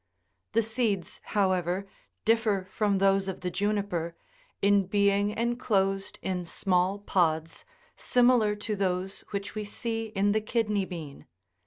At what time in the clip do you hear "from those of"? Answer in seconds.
2.71-3.41